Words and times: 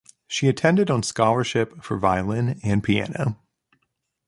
She 0.27 0.47
attended 0.47 0.89
on 0.89 1.03
scholarship 1.03 1.83
for 1.83 1.95
violin 1.95 2.59
and 2.63 2.83
piano. 2.83 3.37